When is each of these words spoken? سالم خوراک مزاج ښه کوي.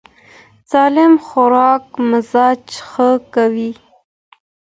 سالم 0.71 1.13
خوراک 1.25 1.85
مزاج 2.09 2.65
ښه 2.89 3.09
کوي. 3.33 3.71